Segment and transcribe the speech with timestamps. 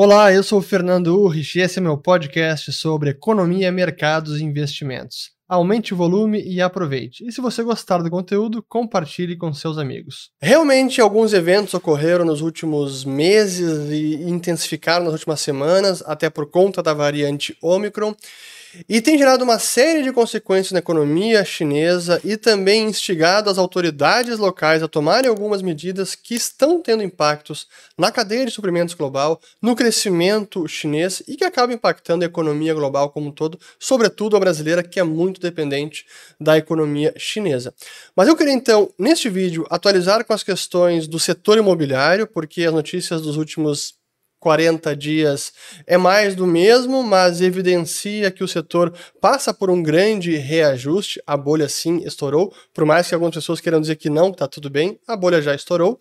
[0.00, 4.44] Olá, eu sou o Fernando Urrich e esse é meu podcast sobre economia, mercados e
[4.44, 5.32] investimentos.
[5.48, 7.26] Aumente o volume e aproveite.
[7.26, 10.30] E se você gostar do conteúdo, compartilhe com seus amigos.
[10.40, 16.80] Realmente, alguns eventos ocorreram nos últimos meses e intensificaram nas últimas semanas, até por conta
[16.80, 18.14] da variante Omicron.
[18.88, 24.38] E tem gerado uma série de consequências na economia chinesa e também instigado as autoridades
[24.38, 29.74] locais a tomarem algumas medidas que estão tendo impactos na cadeia de suprimentos global, no
[29.74, 34.82] crescimento chinês e que acabam impactando a economia global como um todo, sobretudo a brasileira,
[34.82, 36.04] que é muito dependente
[36.38, 37.74] da economia chinesa.
[38.14, 42.72] Mas eu queria então, neste vídeo, atualizar com as questões do setor imobiliário, porque as
[42.72, 43.97] notícias dos últimos
[44.40, 45.52] 40 dias
[45.86, 51.20] é mais do mesmo, mas evidencia que o setor passa por um grande reajuste.
[51.26, 54.70] A bolha sim estourou, por mais que algumas pessoas queiram dizer que não, está tudo
[54.70, 55.98] bem, a bolha já estourou.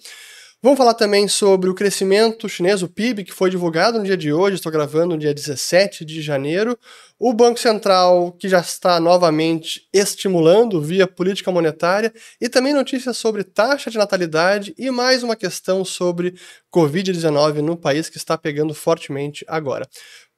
[0.60, 4.34] Vamos falar também sobre o crescimento chinês, o PIB, que foi divulgado no dia de
[4.34, 6.76] hoje, estou gravando no dia 17 de janeiro.
[7.20, 13.44] O Banco Central, que já está novamente estimulando via política monetária, e também notícias sobre
[13.44, 16.34] taxa de natalidade e mais uma questão sobre
[16.74, 19.88] Covid-19 no país que está pegando fortemente agora.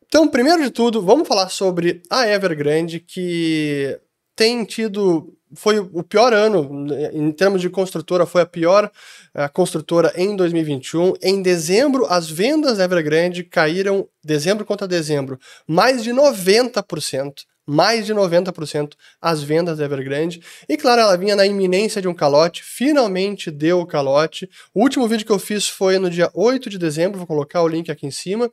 [0.05, 3.97] Então, primeiro de tudo, vamos falar sobre a Evergrande, que
[4.35, 8.91] tem tido foi o pior ano em termos de construtora, foi a pior
[9.33, 11.13] a eh, construtora em 2021.
[11.21, 18.13] Em dezembro, as vendas da Evergrande caíram, dezembro contra dezembro, mais de 90% mais de
[18.15, 20.41] 90% as vendas da Evergrande.
[20.67, 24.49] E claro, ela vinha na iminência de um calote, finalmente deu o calote.
[24.73, 27.67] O último vídeo que eu fiz foi no dia 8 de dezembro, vou colocar o
[27.67, 28.49] link aqui em cima.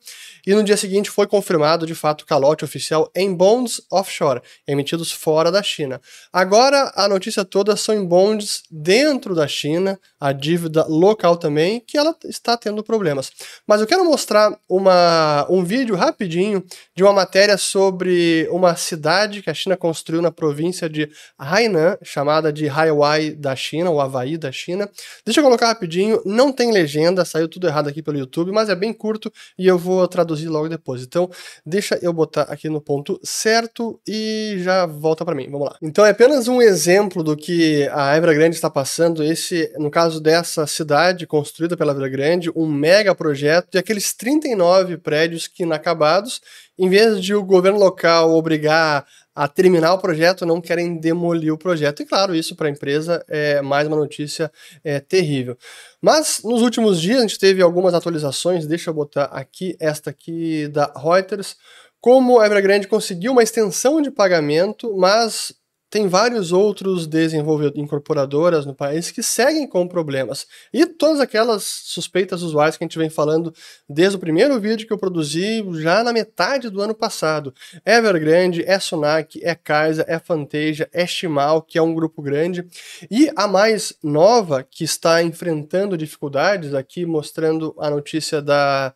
[0.46, 5.10] E no dia seguinte foi confirmado de fato o calote oficial em bonds offshore, emitidos
[5.10, 5.98] fora da China.
[6.30, 11.96] Agora a notícia toda são em bonds dentro da China, a dívida local também, que
[11.96, 13.32] ela está tendo problemas.
[13.66, 16.62] Mas eu quero mostrar uma, um vídeo rapidinho
[16.94, 21.08] de uma matéria sobre uma cidade cidade que a China construiu na província de
[21.38, 24.90] Hainan, chamada de Hawaii da China, ou Havaí da China.
[25.24, 28.74] Deixa eu colocar rapidinho, não tem legenda, saiu tudo errado aqui pelo YouTube, mas é
[28.74, 31.02] bem curto e eu vou traduzir logo depois.
[31.02, 31.30] Então,
[31.64, 35.48] deixa eu botar aqui no ponto certo e já volta para mim.
[35.48, 35.76] Vamos lá.
[35.80, 39.22] Então, é apenas um exemplo do que a Evergrande está passando.
[39.22, 45.46] Esse, no caso dessa cidade construída pela Evergrande, um mega projeto de aqueles 39 prédios
[45.46, 46.40] que inacabados
[46.78, 51.58] em vez de o governo local obrigar a terminar o projeto, não querem demolir o
[51.58, 52.02] projeto.
[52.02, 54.50] E claro, isso para a empresa é mais uma notícia
[54.82, 55.58] é, terrível.
[56.00, 60.68] Mas nos últimos dias a gente teve algumas atualizações, deixa eu botar aqui esta aqui
[60.68, 61.56] da Reuters,
[62.00, 65.52] como a Evergrande conseguiu uma extensão de pagamento, mas
[65.88, 70.46] tem vários outros desenvolvedores, incorporadoras no país que seguem com problemas.
[70.72, 73.54] E todas aquelas suspeitas usuárias que a gente vem falando
[73.88, 77.54] desde o primeiro vídeo que eu produzi, já na metade do ano passado.
[77.84, 82.66] Evergrande, é Sunac, é Kaiser, é Fantasia, é Shimal, que é um grupo grande.
[83.10, 88.92] E a mais nova, que está enfrentando dificuldades, aqui mostrando a notícia da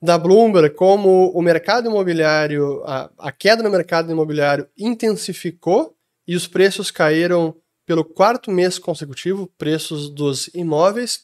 [0.00, 5.97] da Bloomberg como o mercado imobiliário, a, a queda no mercado imobiliário intensificou
[6.28, 7.56] e os preços caíram
[7.86, 11.20] pelo quarto mês consecutivo, preços dos imóveis.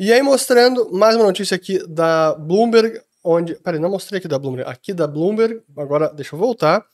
[0.00, 4.40] E aí mostrando mais uma notícia aqui da Bloomberg, onde, peraí, não mostrei aqui da
[4.40, 6.84] Bloomberg, aqui da Bloomberg, agora deixa eu voltar.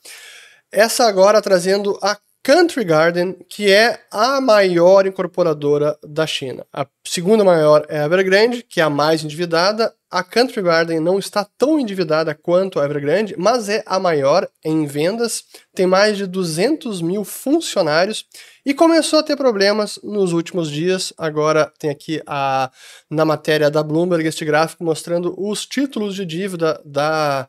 [0.71, 6.65] Essa agora trazendo a Country Garden, que é a maior incorporadora da China.
[6.71, 9.91] A segunda maior é a Evergrande, que é a mais endividada.
[10.11, 14.87] A Country Garden não está tão endividada quanto a Evergrande, mas é a maior em
[14.87, 15.43] vendas,
[15.75, 18.25] tem mais de 200 mil funcionários
[18.65, 21.13] e começou a ter problemas nos últimos dias.
[21.15, 22.71] Agora tem aqui a,
[23.07, 27.47] na matéria da Bloomberg este gráfico mostrando os títulos de dívida da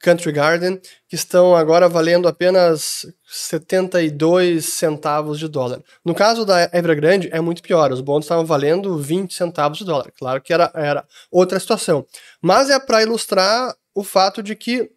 [0.00, 5.82] Country Garden, que estão agora valendo apenas 72 centavos de dólar.
[6.04, 10.12] No caso da Evergrande é muito pior, os bons estavam valendo 20 centavos de dólar.
[10.16, 12.06] Claro que era, era outra situação.
[12.40, 14.90] Mas é para ilustrar o fato de que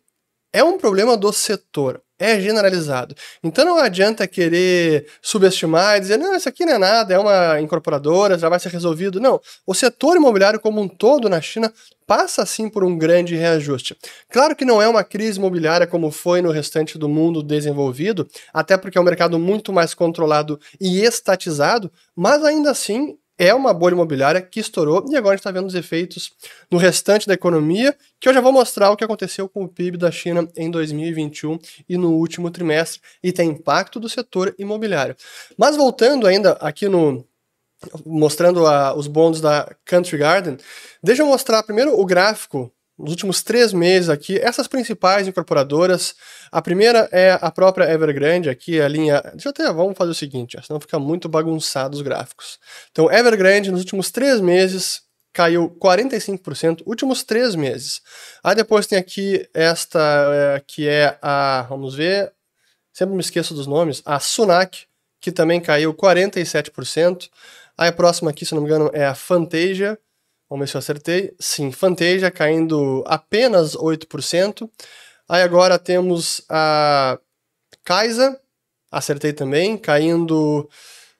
[0.53, 3.15] é um problema do setor é generalizado.
[3.43, 7.59] Então não adianta querer subestimar e dizer, não, isso aqui não é nada, é uma
[7.59, 9.19] incorporadora, já vai ser resolvido.
[9.19, 9.41] Não.
[9.65, 11.73] O setor imobiliário como um todo na China
[12.05, 13.97] passa sim por um grande reajuste.
[14.29, 18.77] Claro que não é uma crise imobiliária como foi no restante do mundo desenvolvido, até
[18.77, 23.93] porque é um mercado muito mais controlado e estatizado, mas ainda assim é uma bolha
[23.93, 26.31] imobiliária que estourou e agora a gente está vendo os efeitos
[26.69, 29.97] no restante da economia, que eu já vou mostrar o que aconteceu com o PIB
[29.97, 31.57] da China em 2021
[31.89, 35.15] e no último trimestre e tem impacto do setor imobiliário.
[35.57, 37.25] Mas voltando ainda aqui no
[38.05, 40.57] mostrando a, os bonds da Country Garden,
[41.03, 42.71] deixa eu mostrar primeiro o gráfico
[43.01, 46.15] nos últimos três meses aqui, essas principais incorporadoras.
[46.51, 49.21] A primeira é a própria Evergrande, aqui a linha.
[49.33, 52.59] Deixa eu até, vamos fazer o seguinte, senão fica muito bagunçado os gráficos.
[52.91, 55.01] Então, Evergrande, nos últimos três meses,
[55.33, 58.01] caiu 45%, últimos três meses.
[58.43, 59.99] Aí depois tem aqui esta,
[60.33, 62.31] é, que é a, vamos ver,
[62.93, 64.85] sempre me esqueço dos nomes, a Sunac,
[65.19, 67.29] que também caiu 47%.
[67.77, 69.97] Aí a próxima aqui, se não me engano, é a Fantasia,
[70.51, 71.33] Vamos ver se eu acertei.
[71.39, 74.69] Sim, Fantasia caindo apenas 8%.
[75.29, 77.17] Aí agora temos a
[77.85, 78.37] Kaisa,
[78.91, 80.69] acertei também, caindo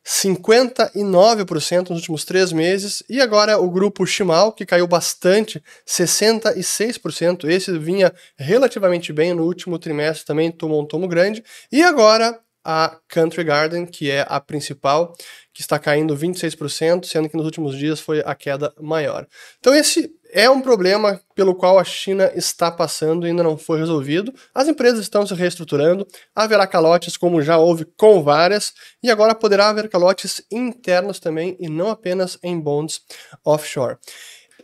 [0.05, 3.03] 59% nos últimos três meses.
[3.09, 7.47] E agora o grupo Shimal, que caiu bastante, 66%.
[7.49, 11.41] Esse vinha relativamente bem no último trimestre, também tomou um tomo grande.
[11.71, 15.13] E agora a Country Garden, que é a principal,
[15.53, 19.27] que está caindo 26%, sendo que nos últimos dias foi a queda maior.
[19.59, 23.79] Então esse é um problema pelo qual a China está passando e ainda não foi
[23.79, 24.33] resolvido.
[24.53, 28.73] As empresas estão se reestruturando, haverá calotes como já houve com várias,
[29.03, 33.01] e agora poderá haver calotes internos também e não apenas em bonds
[33.43, 33.97] offshore.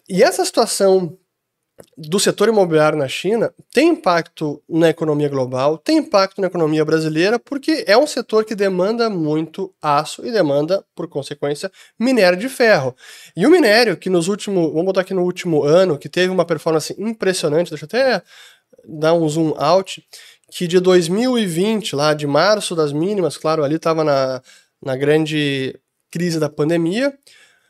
[0.08, 1.18] E essa situação
[1.96, 7.38] do setor imobiliário na China tem impacto na economia global, tem impacto na economia brasileira,
[7.38, 12.96] porque é um setor que demanda muito aço e demanda, por consequência, minério de ferro.
[13.36, 16.46] E o minério, que nos últimos, vamos botar aqui no último ano, que teve uma
[16.46, 18.24] performance impressionante, deixa eu até
[18.84, 20.04] dar um zoom out,
[20.52, 24.42] que de 2020, lá de março das mínimas, claro, ali estava na,
[24.82, 27.14] na grande crise da pandemia,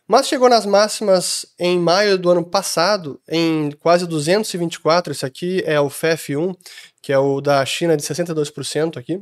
[0.08, 5.12] mas chegou nas máximas em maio do ano passado, em quase 224.
[5.12, 6.56] Esse aqui é o FEF1,
[7.02, 9.22] que é o da China de 62% aqui.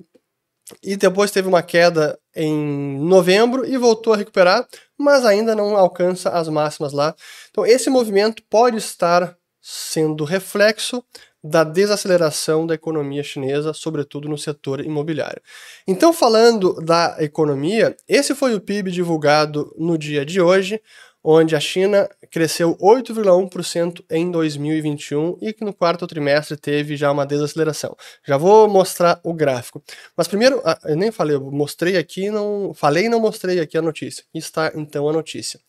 [0.81, 4.67] E depois teve uma queda em novembro e voltou a recuperar,
[4.97, 7.15] mas ainda não alcança as máximas lá.
[7.49, 11.03] Então, esse movimento pode estar sendo reflexo
[11.47, 15.41] da desaceleração da economia chinesa, sobretudo no setor imobiliário.
[15.87, 20.81] Então, falando da economia, esse foi o PIB divulgado no dia de hoje,
[21.23, 27.25] onde a China cresceu 8,1% em 2021 e que no quarto trimestre teve já uma
[27.25, 27.95] desaceleração.
[28.23, 29.83] Já vou mostrar o gráfico.
[30.17, 33.77] Mas primeiro, ah, eu nem falei, eu mostrei aqui, não falei e não mostrei aqui
[33.77, 34.23] a notícia.
[34.33, 35.59] Está então a notícia.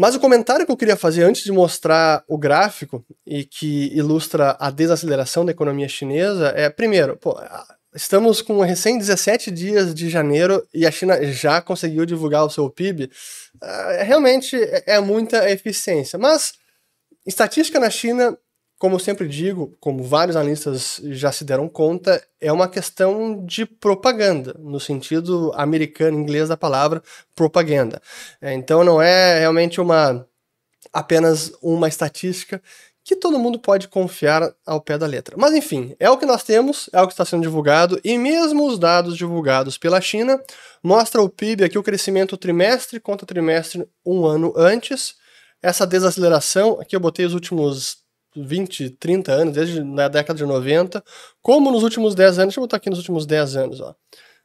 [0.00, 4.56] Mas o comentário que eu queria fazer antes de mostrar o gráfico e que ilustra
[4.58, 7.38] a desaceleração da economia chinesa é, primeiro, pô,
[7.94, 12.70] estamos com recém 17 dias de janeiro e a China já conseguiu divulgar o seu
[12.70, 13.10] PIB.
[13.62, 16.18] Uh, realmente é, é muita eficiência.
[16.18, 16.54] Mas
[17.26, 18.38] estatística na China
[18.80, 23.66] como eu sempre digo, como vários analistas já se deram conta, é uma questão de
[23.66, 27.02] propaganda, no sentido americano, inglês da palavra
[27.36, 28.00] propaganda.
[28.40, 30.26] É, então não é realmente uma
[30.90, 32.60] apenas uma estatística
[33.04, 35.36] que todo mundo pode confiar ao pé da letra.
[35.36, 38.66] Mas enfim, é o que nós temos, é o que está sendo divulgado, e mesmo
[38.66, 40.42] os dados divulgados pela China
[40.82, 45.16] mostram o PIB aqui, o crescimento trimestre contra trimestre um ano antes.
[45.62, 48.00] Essa desaceleração, aqui eu botei os últimos
[48.36, 51.02] 20, 30 anos, desde na década de 90,
[51.42, 53.94] como nos últimos 10 anos, deixa eu botar aqui nos últimos 10 anos, ó.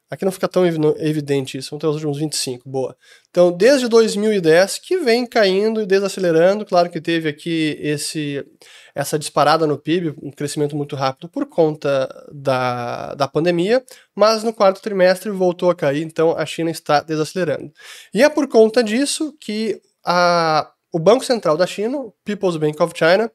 [0.07, 2.95] Aqui não fica tão evidente isso, vamos ter os últimos 25, boa.
[3.31, 8.45] Então, desde 2010 que vem caindo e desacelerando, claro que teve aqui esse
[8.93, 13.83] essa disparada no PIB, um crescimento muito rápido por conta da, da pandemia,
[14.15, 17.73] mas no quarto trimestre voltou a cair, então a China está desacelerando.
[18.13, 22.93] E é por conta disso que a, o Banco Central da China, People's Bank of
[22.95, 23.29] China,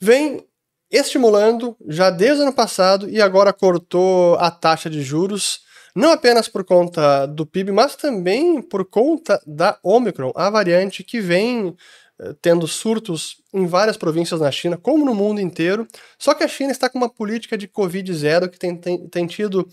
[0.00, 0.46] vem
[0.90, 5.60] estimulando já desde o ano passado e agora cortou a taxa de juros,
[5.94, 11.20] não apenas por conta do PIB, mas também por conta da Omicron, a variante que
[11.20, 11.74] vem
[12.42, 15.86] tendo surtos em várias províncias na China, como no mundo inteiro.
[16.18, 19.26] Só que a China está com uma política de Covid zero que tem, tem, tem
[19.26, 19.68] tido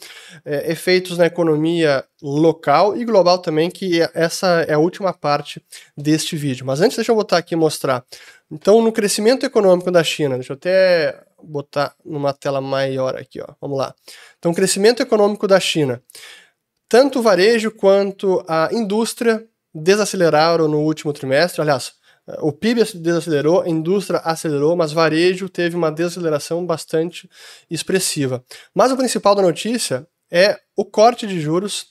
[0.46, 5.62] é, efeitos na economia local e global também, que é, essa é a última parte
[5.96, 6.66] deste vídeo.
[6.66, 8.04] Mas antes, deixa eu botar aqui e mostrar.
[8.50, 13.48] Então, no crescimento econômico da China, deixa eu até botar numa tela maior aqui, ó.
[13.60, 13.94] Vamos lá.
[14.40, 16.02] Então, crescimento econômico da China.
[16.90, 21.62] Tanto o varejo quanto a indústria desaceleraram no último trimestre.
[21.62, 21.92] Aliás,
[22.40, 27.30] o PIB desacelerou, a indústria acelerou, mas varejo teve uma desaceleração bastante
[27.70, 28.44] expressiva.
[28.76, 31.86] Mas o principal da notícia é o corte de juros,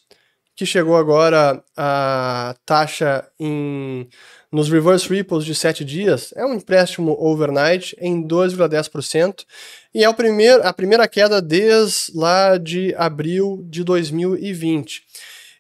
[0.54, 4.08] que chegou agora a taxa em,
[4.50, 9.44] nos reverse repos de 7 dias, é um empréstimo overnight em 2,10%,
[9.94, 15.02] e é o primeiro, a primeira queda desde lá de abril de 2020.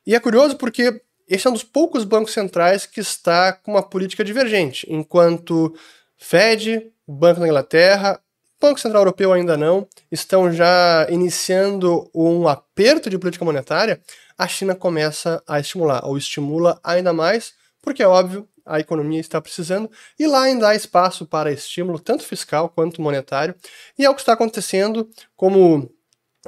[0.06, 3.82] E é curioso porque esse é um dos poucos bancos centrais que está com uma
[3.82, 5.74] política divergente, enquanto
[6.16, 8.20] Fed Banco da Inglaterra,
[8.60, 14.00] Banco Central Europeu ainda não, estão já iniciando um aperto de política monetária,
[14.38, 19.40] a China começa a estimular, ou estimula ainda mais, porque é óbvio, a economia está
[19.40, 23.54] precisando, e lá ainda há espaço para estímulo, tanto fiscal quanto monetário,
[23.98, 25.90] e é o que está acontecendo, como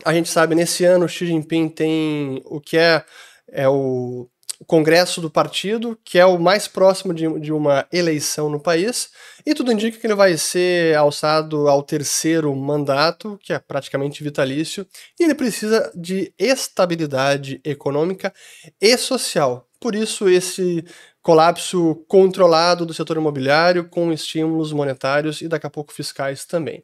[0.04, 3.04] a gente sabe, nesse ano Xi Jinping tem o que é,
[3.48, 4.28] é o
[4.66, 9.10] Congresso do partido, que é o mais próximo de, de uma eleição no país,
[9.46, 14.86] e tudo indica que ele vai ser alçado ao terceiro mandato, que é praticamente vitalício,
[15.18, 18.32] e ele precisa de estabilidade econômica
[18.80, 19.66] e social.
[19.80, 20.84] Por isso, esse
[21.22, 26.82] colapso controlado do setor imobiliário, com estímulos monetários e daqui a pouco fiscais também.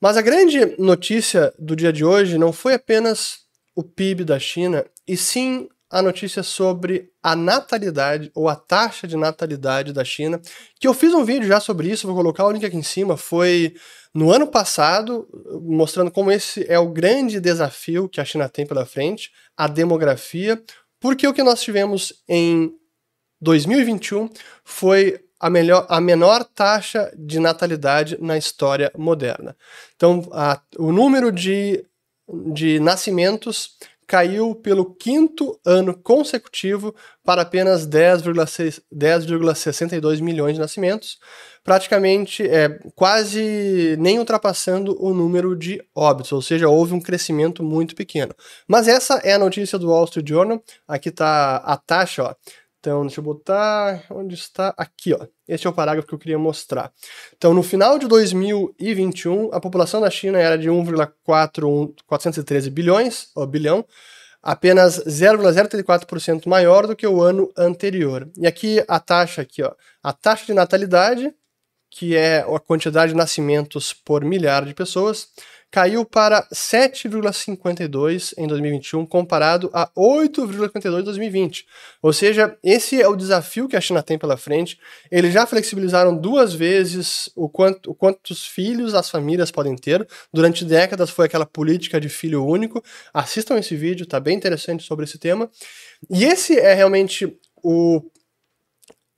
[0.00, 3.38] Mas a grande notícia do dia de hoje não foi apenas
[3.74, 9.16] o PIB da China, e sim a notícia sobre a natalidade ou a taxa de
[9.16, 10.40] natalidade da China,
[10.80, 13.16] que eu fiz um vídeo já sobre isso, vou colocar o link aqui em cima,
[13.16, 13.76] foi
[14.12, 15.28] no ano passado,
[15.62, 20.60] mostrando como esse é o grande desafio que a China tem pela frente, a demografia,
[20.98, 22.72] porque o que nós tivemos em
[23.40, 24.30] 2021
[24.64, 29.56] foi a, melhor, a menor taxa de natalidade na história moderna.
[29.94, 31.86] Então, a, o número de,
[32.52, 36.94] de nascimentos caiu pelo quinto ano consecutivo
[37.24, 41.18] para apenas 10,62 milhões de nascimentos,
[41.62, 47.94] praticamente é, quase nem ultrapassando o número de óbitos, ou seja, houve um crescimento muito
[47.94, 48.34] pequeno.
[48.68, 52.34] Mas essa é a notícia do Wall Street Journal, aqui está a taxa, ó,
[52.84, 54.04] então, deixa eu botar.
[54.10, 54.74] Onde está?
[54.76, 55.26] Aqui, ó.
[55.48, 56.92] Esse é o parágrafo que eu queria mostrar.
[57.34, 63.86] Então, no final de 2021, a população da China era de 1,413 bilhões, ó, bilhão,
[64.42, 68.30] apenas 0,034% maior do que o ano anterior.
[68.36, 69.72] E aqui a taxa aqui, ó,
[70.02, 71.34] a taxa de natalidade,
[71.90, 75.28] que é a quantidade de nascimentos por milhar de pessoas,
[75.74, 81.66] caiu para 7,52 em 2021, comparado a 8,52 em 2020.
[82.00, 84.78] Ou seja, esse é o desafio que a China tem pela frente.
[85.10, 90.06] Eles já flexibilizaram duas vezes o quanto o quantos filhos as famílias podem ter.
[90.32, 92.80] Durante décadas foi aquela política de filho único.
[93.12, 95.50] Assistam esse vídeo, tá bem interessante sobre esse tema.
[96.08, 98.00] E esse é realmente o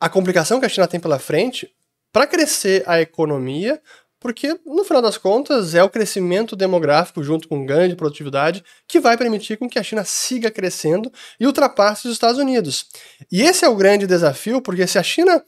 [0.00, 1.70] a complicação que a China tem pela frente
[2.16, 3.78] para crescer a economia,
[4.26, 8.98] porque, no final das contas, é o crescimento demográfico junto com ganho de produtividade que
[8.98, 12.86] vai permitir com que a China siga crescendo e ultrapasse os Estados Unidos.
[13.30, 15.44] E esse é o grande desafio, porque se a China,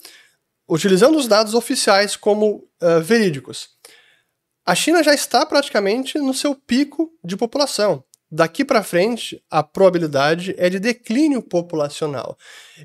[0.70, 3.70] utilizando os dados oficiais como uh, verídicos,
[4.64, 8.04] a China já está praticamente no seu pico de população.
[8.30, 12.36] Daqui para frente, a probabilidade é de declínio populacional.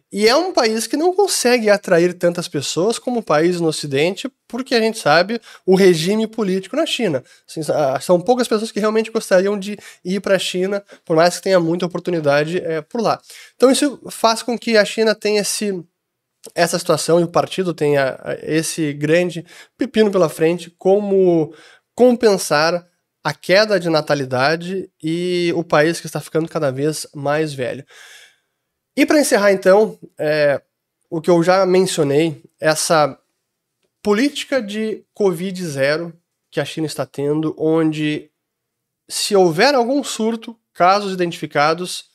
[0.09, 4.31] E é um país que não consegue atrair tantas pessoas como o país no Ocidente,
[4.47, 7.21] porque a gente sabe o regime político na China.
[7.45, 7.61] Assim,
[8.01, 11.59] são poucas pessoas que realmente gostariam de ir para a China, por mais que tenha
[11.59, 13.19] muita oportunidade é, por lá.
[13.57, 15.83] Então, isso faz com que a China tenha esse,
[16.55, 19.45] essa situação e o partido tenha esse grande
[19.77, 21.53] pepino pela frente, como
[21.93, 22.87] compensar
[23.23, 27.85] a queda de natalidade e o país que está ficando cada vez mais velho.
[28.95, 30.61] E para encerrar, então, é,
[31.09, 33.17] o que eu já mencionei, essa
[34.01, 36.13] política de Covid zero
[36.51, 38.29] que a China está tendo, onde
[39.09, 42.05] se houver algum surto, casos identificados,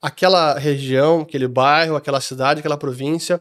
[0.00, 3.40] aquela região, aquele bairro, aquela cidade, aquela província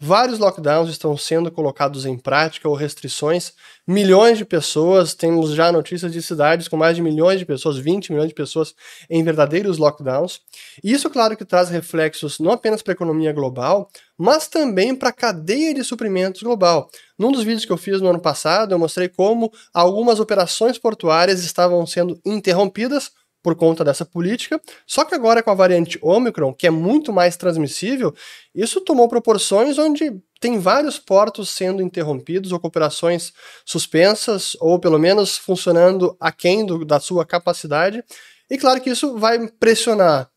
[0.00, 3.52] Vários lockdowns estão sendo colocados em prática ou restrições.
[3.86, 8.10] Milhões de pessoas, temos já notícias de cidades com mais de milhões de pessoas, 20
[8.10, 8.74] milhões de pessoas
[9.08, 10.40] em verdadeiros lockdowns.
[10.82, 15.10] E isso, claro, que traz reflexos não apenas para a economia global, mas também para
[15.10, 16.90] a cadeia de suprimentos global.
[17.16, 21.44] Num dos vídeos que eu fiz no ano passado, eu mostrei como algumas operações portuárias
[21.44, 23.12] estavam sendo interrompidas
[23.44, 24.58] por conta dessa política.
[24.86, 28.14] Só que agora com a variante Omicron, que é muito mais transmissível,
[28.54, 33.34] isso tomou proporções onde tem vários portos sendo interrompidos ou cooperações
[33.66, 38.02] suspensas ou pelo menos funcionando aquém do, da sua capacidade.
[38.50, 40.30] E claro que isso vai pressionar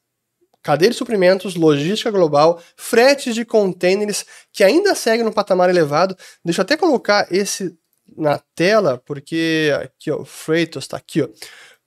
[0.62, 6.14] cadeia de suprimentos, logística global, fretes de contêineres que ainda seguem no patamar elevado.
[6.44, 7.74] Deixa eu até colocar esse
[8.18, 11.30] na tela, porque aqui ó, o Freightos está aqui, ó.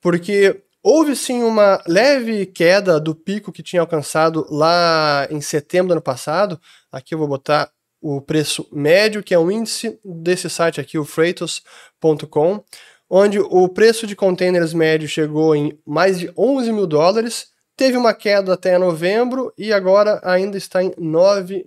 [0.00, 5.92] Porque Houve sim uma leve queda do pico que tinha alcançado lá em setembro do
[5.92, 6.58] ano passado.
[6.90, 7.70] Aqui eu vou botar
[8.00, 12.64] o preço médio, que é o índice desse site aqui, o freightos.com,
[13.10, 17.49] onde o preço de containers médio chegou em mais de 11 mil dólares,
[17.80, 21.64] teve uma queda até novembro e agora ainda está em 9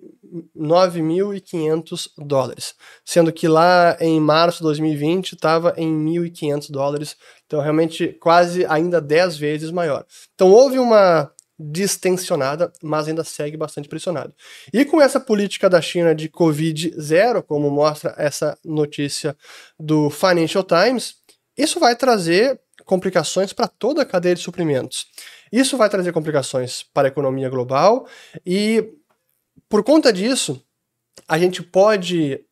[0.55, 7.15] 9.500 dólares, sendo que lá em março de 2020 estava em 1.500 dólares,
[7.48, 10.05] então realmente quase ainda 10 vezes maior.
[10.36, 14.34] Então houve uma distensionada, mas ainda segue bastante pressionado.
[14.72, 19.36] E com essa política da China de Covid zero, como mostra essa notícia
[19.79, 21.15] do Financial Times,
[21.58, 25.08] isso vai trazer complicações para toda a cadeia de suprimentos.
[25.54, 28.08] Isso vai trazer complicações para a economia global
[28.44, 28.92] e,
[29.70, 30.60] por conta disso,
[31.28, 32.44] a gente pode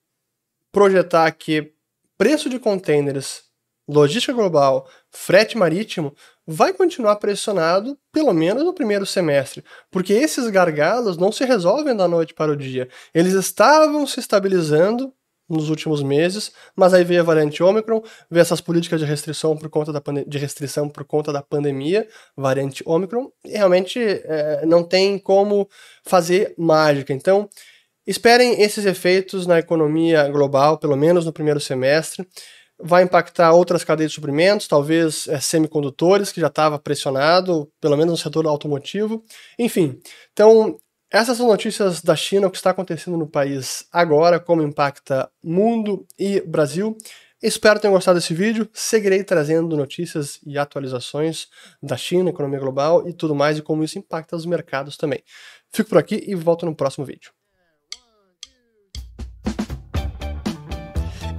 [0.71, 1.73] projetar que
[2.15, 3.45] preço de contêineres,
[3.89, 6.15] logística global, frete marítimo
[6.45, 12.07] vai continuar pressionado pelo menos no primeiro semestre, porque esses gargalos não se resolvem da
[12.07, 12.87] noite para o dia.
[13.15, 15.11] Eles estavam se estabilizando
[15.51, 19.69] nos últimos meses, mas aí veio a variante Omicron, veio essas políticas de restrição por
[19.69, 25.19] conta da, de restrição por conta da pandemia, variante Omicron, e realmente é, não tem
[25.19, 25.67] como
[26.03, 27.13] fazer mágica.
[27.13, 27.49] Então,
[28.07, 32.27] esperem esses efeitos na economia global, pelo menos no primeiro semestre.
[32.83, 38.11] Vai impactar outras cadeias de suprimentos, talvez é, semicondutores, que já estava pressionado, pelo menos
[38.11, 39.23] no setor automotivo.
[39.59, 39.99] Enfim,
[40.31, 40.79] então
[41.11, 46.07] essas são notícias da China, o que está acontecendo no país agora, como impacta mundo
[46.17, 46.97] e Brasil.
[47.43, 48.69] Espero tenham gostado desse vídeo.
[48.73, 51.47] Seguirei trazendo notícias e atualizações
[51.83, 55.21] da China, economia global e tudo mais, e como isso impacta os mercados também.
[55.69, 57.31] Fico por aqui e volto no próximo vídeo.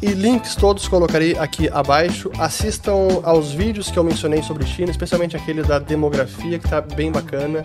[0.02, 2.28] e links todos colocarei aqui abaixo.
[2.36, 7.12] Assistam aos vídeos que eu mencionei sobre China, especialmente aquele da demografia, que tá bem
[7.12, 7.62] bacana.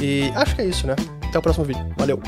[0.00, 0.94] E acho que é isso, né?
[1.32, 1.82] Até o próximo vídeo.
[1.96, 2.20] Valeu!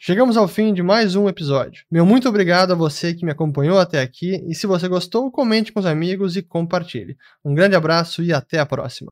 [0.00, 1.84] Chegamos ao fim de mais um episódio.
[1.90, 5.72] Meu muito obrigado a você que me acompanhou até aqui e se você gostou, comente
[5.72, 7.16] com os amigos e compartilhe.
[7.44, 9.10] Um grande abraço e até a próxima.